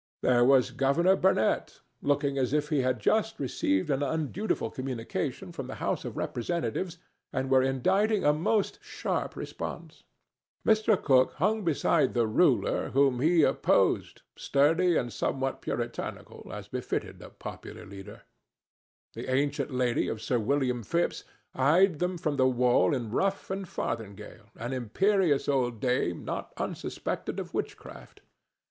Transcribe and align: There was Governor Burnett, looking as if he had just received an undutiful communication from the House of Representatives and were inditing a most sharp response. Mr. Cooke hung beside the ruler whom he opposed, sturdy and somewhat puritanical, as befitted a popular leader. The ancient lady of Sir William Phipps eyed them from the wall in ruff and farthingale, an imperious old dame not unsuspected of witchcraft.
There 0.23 0.43
was 0.43 0.71
Governor 0.71 1.15
Burnett, 1.15 1.79
looking 2.01 2.35
as 2.39 2.53
if 2.53 2.69
he 2.69 2.81
had 2.81 2.99
just 2.99 3.39
received 3.39 3.91
an 3.91 4.01
undutiful 4.01 4.71
communication 4.71 5.51
from 5.51 5.67
the 5.67 5.75
House 5.75 6.05
of 6.05 6.17
Representatives 6.17 6.97
and 7.31 7.51
were 7.51 7.61
inditing 7.61 8.23
a 8.25 8.33
most 8.33 8.79
sharp 8.83 9.35
response. 9.35 10.01
Mr. 10.65 10.99
Cooke 10.99 11.33
hung 11.33 11.63
beside 11.63 12.15
the 12.15 12.25
ruler 12.25 12.89
whom 12.89 13.19
he 13.19 13.43
opposed, 13.43 14.23
sturdy 14.35 14.97
and 14.97 15.13
somewhat 15.13 15.61
puritanical, 15.61 16.49
as 16.51 16.67
befitted 16.67 17.21
a 17.21 17.29
popular 17.29 17.85
leader. 17.85 18.23
The 19.13 19.29
ancient 19.31 19.69
lady 19.69 20.07
of 20.07 20.19
Sir 20.19 20.39
William 20.39 20.81
Phipps 20.81 21.25
eyed 21.53 21.99
them 21.99 22.17
from 22.17 22.37
the 22.37 22.47
wall 22.47 22.95
in 22.95 23.11
ruff 23.11 23.51
and 23.51 23.67
farthingale, 23.69 24.49
an 24.55 24.73
imperious 24.73 25.47
old 25.47 25.79
dame 25.79 26.25
not 26.25 26.53
unsuspected 26.57 27.39
of 27.39 27.53
witchcraft. 27.53 28.21